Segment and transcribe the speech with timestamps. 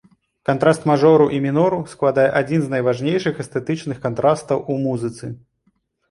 [0.49, 5.31] Кантраст мажору і мінору складае адзін з найважнейшых эстэтычных кантрастаў у музыцы.